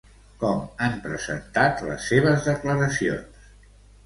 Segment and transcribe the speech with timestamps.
[0.43, 3.47] Com han presentat les seves declaracions?